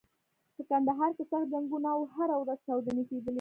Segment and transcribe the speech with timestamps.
[0.55, 3.29] په کندهار کې سخت جنګونه و او هره ورځ چاودنې کېدلې.